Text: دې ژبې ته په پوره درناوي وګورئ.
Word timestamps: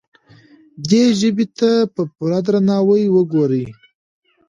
دې 0.89 1.03
ژبې 1.19 1.45
ته 1.57 1.71
په 1.93 2.01
پوره 2.15 2.39
درناوي 2.45 3.05
وګورئ. 3.15 3.65